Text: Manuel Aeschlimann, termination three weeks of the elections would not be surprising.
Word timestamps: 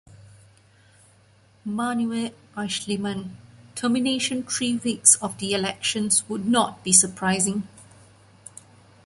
Manuel 1.63 2.33
Aeschlimann, 2.57 3.35
termination 3.75 4.41
three 4.41 4.77
weeks 4.77 5.13
of 5.17 5.37
the 5.37 5.53
elections 5.53 6.27
would 6.27 6.47
not 6.47 6.83
be 6.83 6.91
surprising. 6.91 7.67